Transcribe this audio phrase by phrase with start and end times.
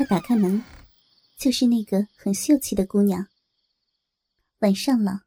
[0.00, 0.64] 他打开门，
[1.36, 3.26] 就是那个很秀气的姑娘。
[4.60, 5.24] 晚上了，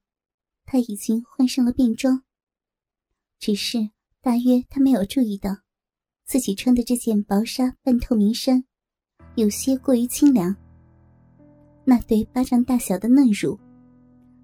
[0.66, 2.24] 她已经换上了便装，
[3.38, 5.58] 只是大约她没有注意到，
[6.26, 8.64] 自己穿的这件薄纱半透明衫，
[9.36, 10.56] 有些过于清凉。
[11.86, 13.60] 那对巴掌大小的嫩乳，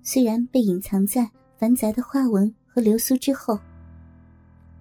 [0.03, 1.27] 虽然被隐藏在
[1.57, 3.59] 繁杂的花纹和流苏之后，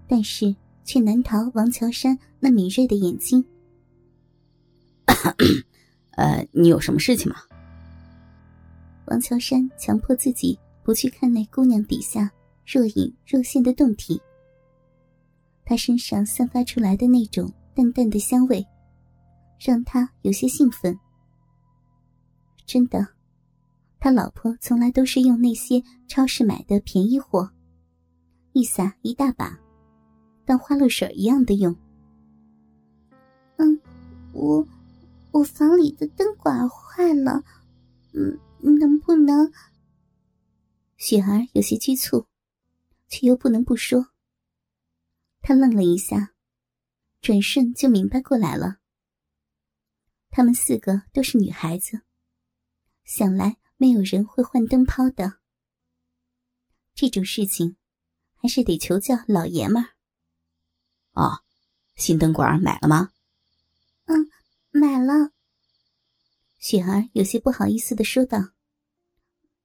[0.06, 0.54] 但是
[0.84, 3.42] 却难逃王乔山那敏锐的眼睛。
[6.16, 7.38] 呃，你有什么事情吗？
[9.06, 12.30] 王乔山强迫自己不去看那姑娘底下
[12.66, 14.20] 若隐若现的胴体。
[15.64, 18.66] 她身上散发出来的那种淡淡的香味，
[19.58, 20.98] 让他有些兴奋。
[22.66, 23.06] 真的，
[23.98, 27.50] 他老婆从来都是用那些超市买的便宜货，
[28.52, 29.58] 一撒一大把，
[30.44, 31.74] 当花露水一样的用。
[33.56, 33.80] 嗯，
[34.32, 34.66] 我。
[35.32, 37.44] 我房里的灯管坏了，
[38.14, 39.52] 嗯，能不能？
[40.96, 42.26] 雪儿有些局促，
[43.08, 44.08] 却又不能不说。
[45.40, 46.34] 她愣了一下，
[47.20, 48.78] 转瞬就明白过来了。
[50.30, 52.02] 他们四个都是女孩子，
[53.04, 55.38] 想来没有人会换灯泡的。
[56.94, 57.76] 这种事情，
[58.34, 59.90] 还是得求教老爷们儿。
[61.12, 61.44] 哦，
[61.94, 63.12] 新灯管买了吗？
[64.70, 65.32] 买了，
[66.58, 68.52] 雪儿有些不好意思的说道：“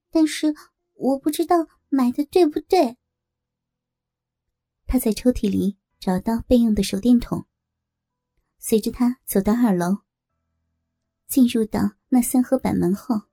[0.10, 0.56] 但是
[0.94, 2.98] 我不知道买的对不对。”
[4.88, 7.46] 他在抽屉里找到备用的手电筒，
[8.60, 10.04] 随着他走到二楼，
[11.28, 13.24] 进入到那三合板门后，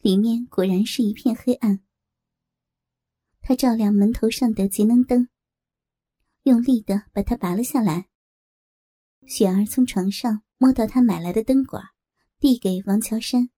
[0.00, 1.84] 里面果然是一片黑暗。
[3.42, 5.28] 他照亮门头上的节能灯，
[6.44, 8.08] 用力的把它拔了下来。
[9.26, 10.44] 雪儿从床上。
[10.58, 11.82] 摸到他买来的灯管，
[12.38, 13.50] 递给王乔山。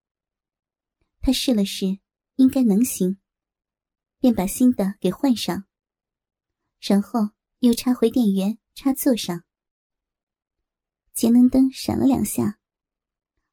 [1.20, 1.98] 他试了试，
[2.36, 3.18] 应该能行，
[4.18, 5.64] 便把新的给换上，
[6.80, 9.44] 然后又插回电源插座上。
[11.12, 12.58] 节能灯闪了两下，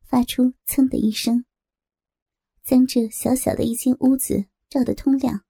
[0.03, 1.45] 发出“噌”的一声，
[2.63, 5.43] 将这小小的一间屋子照得通亮。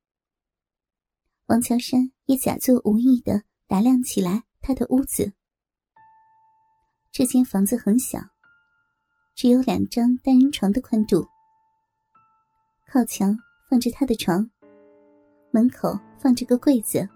[1.48, 5.34] 王乔山也假作无意的打量起来他的屋子。
[7.18, 8.20] 这间房子很小，
[9.36, 11.26] 只有两张单人床的宽度。
[12.86, 13.40] 靠墙
[13.70, 14.52] 放着他的床，
[15.50, 17.08] 门口放着个柜子。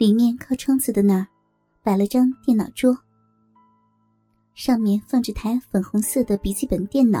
[0.00, 1.28] 里面靠窗子的那儿，
[1.84, 2.98] 摆了张电脑桌，
[4.56, 7.20] 上面放着台粉红色的笔记本电脑。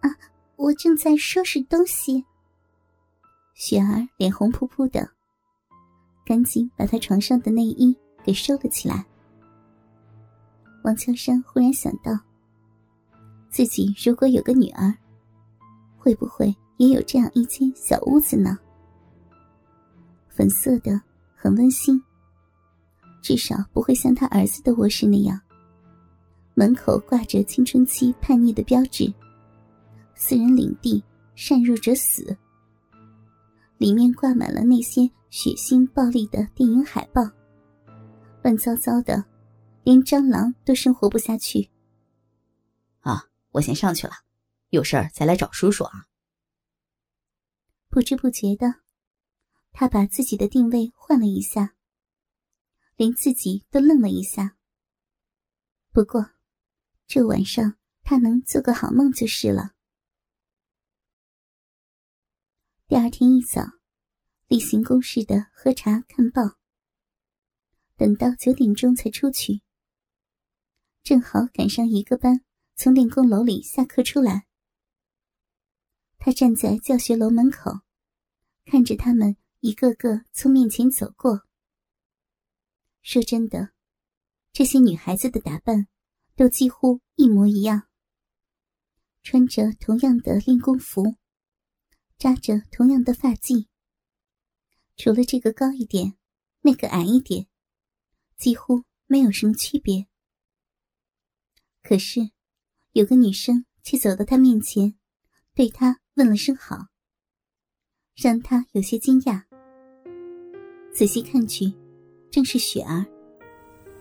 [0.00, 0.08] 啊，
[0.56, 2.24] 我正在收拾东西。
[3.52, 5.10] 雪儿脸红扑扑的，
[6.24, 9.04] 赶紧把她床上的内衣给收了起来。
[10.82, 12.18] 王秋山忽然想到，
[13.50, 14.94] 自己如果有个女儿，
[15.96, 18.56] 会不会也有这样一间小屋子呢？
[20.28, 21.00] 粉色的，
[21.34, 22.02] 很温馨。
[23.20, 25.38] 至少不会像他儿子的卧室那样，
[26.54, 29.12] 门口挂着青春期叛逆的标志
[30.14, 31.02] ，“私人领地，
[31.34, 32.34] 擅入者死”。
[33.76, 37.22] 里面挂满了那些血腥暴力的电影海报，
[38.42, 39.22] 乱糟糟的。
[39.88, 41.70] 连蟑螂都生活不下去。
[43.00, 44.12] 啊，我先上去了，
[44.68, 46.08] 有事儿再来找叔叔啊。
[47.88, 48.82] 不知不觉的，
[49.72, 51.74] 他把自己的定位换了一下，
[52.96, 54.58] 连自己都愣了一下。
[55.90, 56.32] 不过，
[57.06, 59.72] 这晚上他能做个好梦就是了。
[62.86, 63.62] 第二天一早，
[64.48, 66.58] 例行公事的喝茶看报，
[67.96, 69.62] 等到九点钟才出去。
[71.08, 72.44] 正好赶上一个班
[72.76, 74.46] 从练功楼里下课出来，
[76.18, 77.80] 他站在教学楼门口，
[78.66, 81.46] 看着他们一个个从面前走过。
[83.00, 83.70] 说真的，
[84.52, 85.88] 这些女孩子的打扮
[86.36, 87.88] 都几乎一模一样，
[89.22, 91.16] 穿着同样的练功服，
[92.18, 93.66] 扎着同样的发髻，
[94.98, 96.18] 除了这个高一点，
[96.60, 97.46] 那个矮一点，
[98.36, 100.06] 几乎没有什么区别。
[101.88, 102.20] 可是，
[102.92, 104.94] 有个女生却走到他面前，
[105.54, 106.88] 对他问了声好，
[108.14, 109.42] 让他有些惊讶。
[110.92, 111.72] 仔细看去，
[112.30, 113.06] 正是雪儿。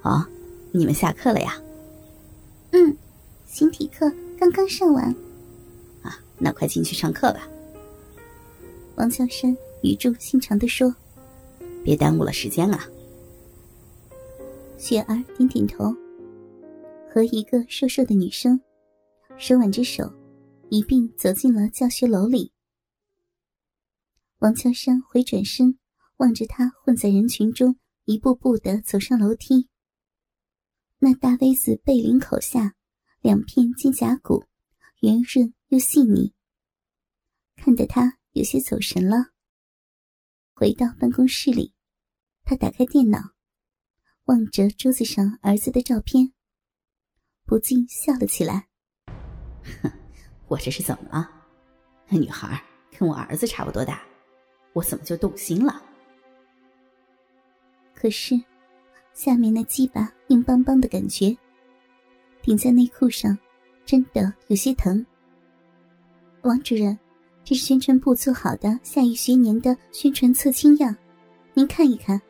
[0.01, 0.27] 哦，
[0.73, 1.57] 你们下课了呀？
[2.71, 2.93] 嗯，
[3.45, 5.05] 形体课刚刚上完。
[6.03, 7.47] 啊，那快进去上课吧。
[8.97, 10.93] 王乔山语重心长的说
[11.85, 12.85] ：“别耽误了时间啊。”
[14.77, 15.95] 雪儿点点头。
[17.17, 18.61] 和一个瘦瘦的女生
[19.39, 20.03] 手挽着手，
[20.69, 22.53] 一并走进了教学楼里。
[24.37, 25.79] 王乔山回转身，
[26.17, 27.75] 望着他混在人群中，
[28.05, 29.67] 一步步的走上楼梯。
[30.99, 32.75] 那大 V 字背领口下，
[33.21, 34.45] 两片肩胛骨，
[34.99, 36.35] 圆润又细腻，
[37.55, 39.31] 看得他有些走神了。
[40.53, 41.73] 回到办公室里，
[42.43, 43.31] 他打开电脑，
[44.25, 46.31] 望着桌子上儿子的照片，
[47.47, 48.67] 不禁笑了起来。
[49.81, 49.91] 哼，
[50.47, 51.27] 我这是怎么了？
[52.09, 52.61] 那女孩
[52.97, 54.01] 跟我儿子差不多大，
[54.73, 55.81] 我怎么就动心了？
[57.95, 58.39] 可是，
[59.13, 61.35] 下面那鸡巴硬邦邦的感觉，
[62.41, 63.35] 顶在内裤上，
[63.85, 65.03] 真的有些疼。
[66.41, 66.95] 王主任。
[67.49, 70.93] 这是宣传部做好的下一学年的宣传册清样，
[71.53, 72.21] 您看一看，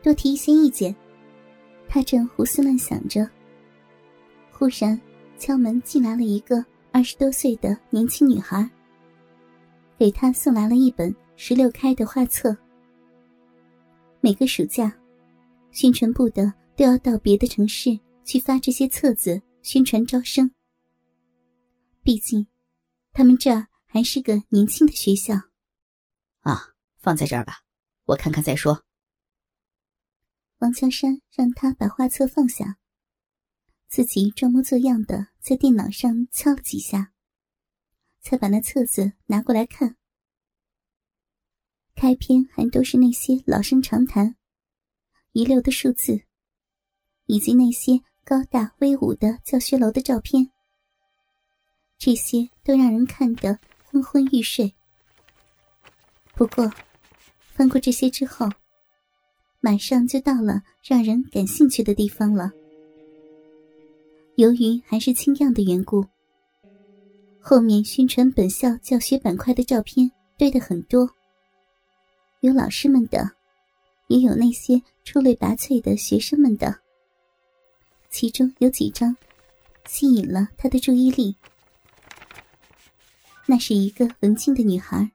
[0.00, 0.94] 多提一些意见。
[1.88, 3.28] 他正胡思乱想着，
[4.60, 5.00] 忽然
[5.38, 6.62] 敲门进来了一个
[6.92, 8.68] 二十多岁的年轻女孩，
[9.96, 12.54] 给她送来了一本十六开的画册。
[14.20, 14.94] 每个暑假，
[15.72, 20.50] 宣传部的都要到别的城市去发这些册子宣传招生。
[22.02, 22.46] 毕竟，
[23.14, 23.66] 他们这儿。
[23.92, 25.34] 还是个年轻的学校，
[26.42, 26.62] 啊，
[26.98, 27.64] 放在这儿吧，
[28.04, 28.84] 我看看再说。
[30.58, 32.76] 王乔山让他把画册放下，
[33.90, 37.12] 自己装模作样的在电脑上敲了几下，
[38.20, 39.96] 才把那册子拿过来看。
[41.96, 44.36] 开篇还都是那些老生常谈、
[45.32, 46.22] 遗留的数字，
[47.26, 50.50] 以及那些高大威武的教学楼的照片，
[51.98, 53.58] 这些都让人看得。
[53.92, 54.72] 昏昏欲睡。
[56.36, 56.72] 不过，
[57.40, 58.48] 翻过这些之后，
[59.58, 62.52] 马上就到了让人感兴趣的地方了。
[64.40, 66.02] 由于还是清样的缘故，
[67.38, 71.06] 后面宣传本校教学板块的照片堆得很多，
[72.40, 73.32] 有老师们的，
[74.08, 76.74] 也有那些出类拔萃的学生们的。
[78.08, 79.14] 其中有几张
[79.86, 81.36] 吸引了他的注意力。
[83.44, 85.12] 那是一个文静的女孩，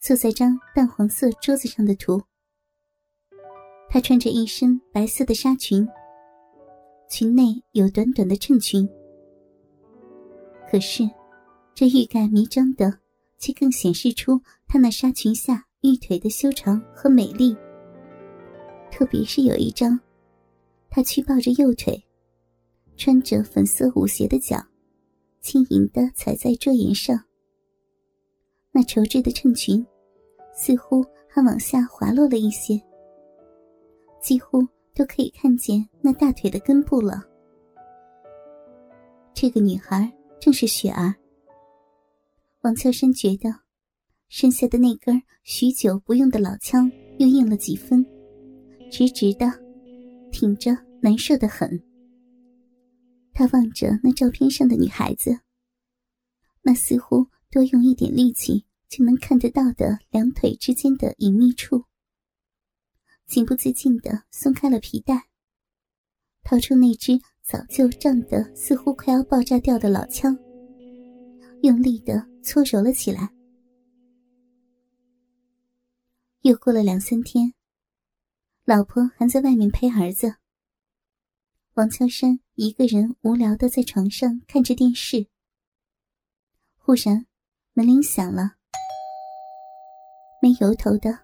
[0.00, 2.22] 坐在张淡黄色桌子上的图。
[3.88, 5.88] 她穿着一身白色的纱裙，
[7.16, 8.88] 裙内有短短的衬裙。
[10.68, 11.08] 可是，
[11.72, 12.92] 这欲盖弥彰的，
[13.38, 17.56] 却更显示出她那纱裙下玉腿的修长和美丽。
[18.90, 19.96] 特别是有一张，
[20.90, 22.04] 她屈抱着右腿，
[22.96, 24.60] 穿着粉色舞鞋的脚，
[25.40, 27.16] 轻盈的踩在桌沿上。
[28.72, 29.86] 那绸质的衬裙，
[30.52, 32.74] 似乎还往下滑落了一些，
[34.20, 37.22] 几乎都可以看见那大腿的根部了。
[39.34, 40.10] 这个女孩
[40.40, 41.14] 正是雪儿。
[42.62, 43.54] 王秋生觉得，
[44.28, 48.04] 身下的那根许久不用的老枪又硬了几分，
[48.90, 49.46] 直直的，
[50.30, 50.70] 挺着，
[51.00, 51.82] 难受的很。
[53.32, 55.38] 他望着那照片上的女孩子，
[56.62, 57.26] 那似乎……
[57.50, 61.84] 多用一点力气就能看得到的两腿之间的隐秘处，
[63.34, 65.24] 情不自禁的松开了皮带，
[66.44, 70.38] 掏出那只早就胀得似乎快要爆炸掉的老枪，
[71.62, 73.28] 用力的搓揉了起来。
[76.42, 77.52] 又过了两三天，
[78.64, 80.36] 老婆还在外面陪儿子，
[81.72, 85.26] 王乔山一个人无聊的在床上看着电视，
[86.78, 87.26] 忽然。
[87.76, 88.52] 门铃响了，
[90.40, 91.18] 没由头的，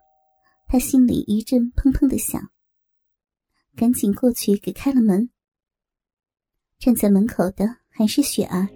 [0.73, 2.41] 他心里一阵砰砰的响，
[3.75, 5.29] 赶紧过去给开了门。
[6.79, 8.69] 站在门口的还是雪儿，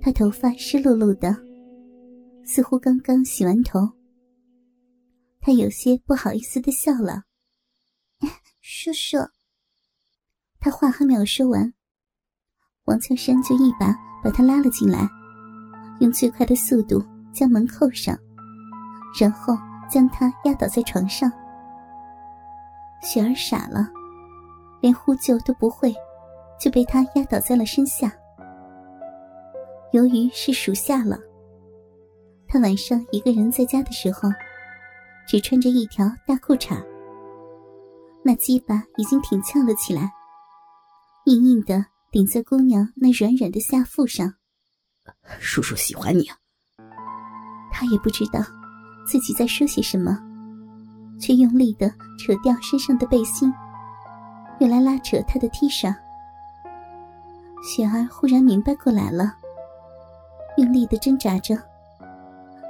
[0.00, 1.36] 她头发湿漉漉的，
[2.46, 3.80] 似乎刚刚洗完头。
[5.40, 7.24] 她有些不好意思的笑了
[8.62, 9.18] ：“叔叔。”
[10.60, 11.74] 他话还没有说完，
[12.84, 13.92] 王秋山就一把
[14.22, 15.08] 把他拉了进来。
[15.98, 18.16] 用最快的速度将门扣上，
[19.18, 19.52] 然后
[19.88, 21.30] 将他压倒在床上。
[23.02, 23.86] 雪儿傻了，
[24.80, 25.94] 连呼救都不会，
[26.58, 28.12] 就被他压倒在了身下。
[29.92, 31.18] 由于是暑夏了，
[32.48, 34.28] 他晚上一个人在家的时候，
[35.26, 36.82] 只穿着一条大裤衩，
[38.22, 40.10] 那鸡巴已经挺翘了起来，
[41.26, 44.34] 硬硬的顶在姑娘那软软的下腹上。
[45.38, 46.36] 叔叔喜欢你啊！
[47.70, 48.40] 他也不知道
[49.06, 50.18] 自己在说些什么，
[51.20, 53.52] 却用力的扯掉身上的背心，
[54.60, 55.94] 又来拉扯他的 T 恤。
[57.62, 59.34] 雪儿忽然明白过来了，
[60.56, 61.56] 用力的挣扎着。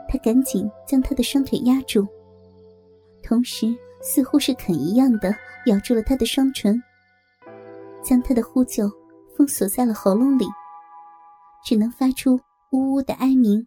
[0.09, 2.07] 他赶紧将他的双腿压住，
[3.23, 5.35] 同时似乎是啃一样的
[5.67, 6.81] 咬住了他的双唇，
[8.03, 8.89] 将他的呼救
[9.37, 10.47] 封锁在了喉咙里，
[11.65, 12.39] 只能发出
[12.71, 13.67] 呜呜的哀鸣。